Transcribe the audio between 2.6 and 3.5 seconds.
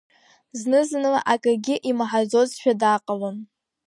дааҟалон.